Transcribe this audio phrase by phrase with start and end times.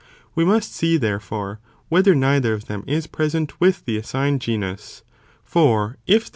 [0.33, 5.03] We must see, therefore, whether neither of them is present with the assigned genus,
[5.43, 6.29] for if they are 1 Cf.